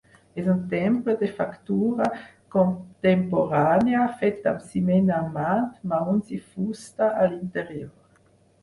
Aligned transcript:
És 0.43 0.47
un 0.51 0.61
temple 0.69 1.13
de 1.19 1.27
factura 1.41 2.07
contemporània, 2.57 4.09
fet 4.25 4.51
amb 4.55 4.67
ciment 4.73 5.13
armat, 5.21 5.71
maons 5.95 6.37
i 6.41 6.43
fusta, 6.51 7.13
a 7.27 7.31
l'interior. 7.33 7.97